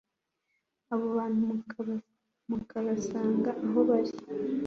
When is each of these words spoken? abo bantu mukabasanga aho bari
abo 0.93 1.07
bantu 1.17 1.41
mukabasanga 2.49 3.51
aho 3.65 3.79
bari 3.89 4.13